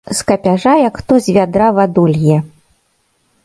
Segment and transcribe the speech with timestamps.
[0.17, 2.37] З капяжа як хто з вядра ваду лье.